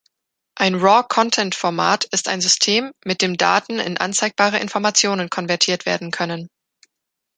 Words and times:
Ein 0.55 0.73
Raw 0.73 1.03
Content-Format 1.07 2.05
ist 2.05 2.27
ein 2.27 2.41
System, 2.41 2.91
mit 3.05 3.21
dem 3.21 3.37
Daten 3.37 3.77
in 3.77 3.99
anzeigbare 3.99 4.57
Informationen 4.57 5.29
konvertiert 5.29 5.85
werden 5.85 6.09
können. 6.09 6.49